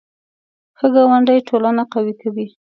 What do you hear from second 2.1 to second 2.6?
کوي